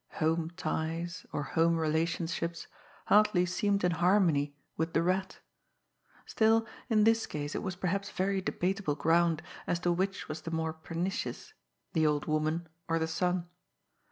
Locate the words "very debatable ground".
8.09-9.43